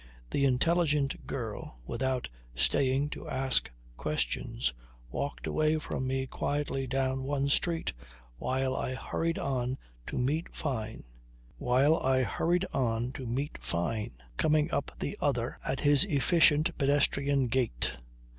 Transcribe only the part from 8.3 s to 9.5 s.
while I hurried